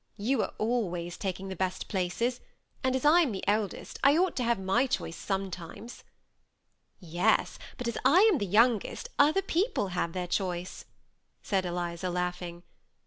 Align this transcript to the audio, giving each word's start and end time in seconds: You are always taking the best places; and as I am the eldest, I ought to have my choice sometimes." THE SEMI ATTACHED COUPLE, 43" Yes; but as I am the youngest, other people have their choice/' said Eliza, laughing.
You 0.17 0.41
are 0.41 0.55
always 0.57 1.15
taking 1.15 1.49
the 1.49 1.55
best 1.55 1.87
places; 1.87 2.39
and 2.83 2.95
as 2.95 3.05
I 3.05 3.19
am 3.21 3.31
the 3.31 3.47
eldest, 3.47 3.99
I 4.03 4.17
ought 4.17 4.35
to 4.37 4.43
have 4.43 4.57
my 4.57 4.87
choice 4.87 5.15
sometimes." 5.15 6.03
THE 6.99 7.05
SEMI 7.05 7.19
ATTACHED 7.19 7.37
COUPLE, 7.37 7.45
43" 7.53 7.67
Yes; 7.69 7.75
but 7.77 7.87
as 7.87 7.97
I 8.03 8.21
am 8.33 8.37
the 8.39 8.45
youngest, 8.47 9.09
other 9.19 9.43
people 9.43 9.89
have 9.89 10.13
their 10.13 10.25
choice/' 10.27 10.85
said 11.43 11.67
Eliza, 11.67 12.09
laughing. 12.09 12.63